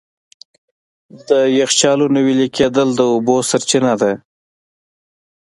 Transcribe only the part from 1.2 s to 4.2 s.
د یخچالونو وېلې کېدل د اوبو سرچینه ده.